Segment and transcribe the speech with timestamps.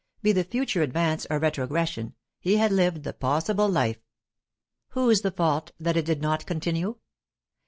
[0.23, 3.99] Be the future advance or retrogression, he had lived the possible life.
[4.93, 6.95] Whose the fault that it did not continue?